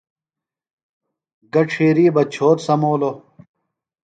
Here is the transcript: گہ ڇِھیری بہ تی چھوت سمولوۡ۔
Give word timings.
گہ 1.53 1.61
ڇِھیری 1.69 2.05
بہ 2.15 2.23
تی 2.25 2.31
چھوت 2.33 2.57
سمولوۡ۔ 2.65 3.15